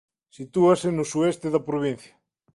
[0.37, 2.13] Sitúase no sueste da provincia.